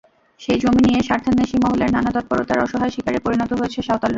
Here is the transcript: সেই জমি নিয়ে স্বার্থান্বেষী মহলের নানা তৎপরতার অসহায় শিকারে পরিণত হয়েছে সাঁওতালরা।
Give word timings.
সেই 0.39 0.59
জমি 0.61 0.81
নিয়ে 0.85 1.01
স্বার্থান্বেষী 1.07 1.57
মহলের 1.63 1.89
নানা 1.91 2.11
তৎপরতার 2.15 2.63
অসহায় 2.65 2.93
শিকারে 2.95 3.19
পরিণত 3.25 3.51
হয়েছে 3.53 3.79
সাঁওতালরা। 3.81 4.09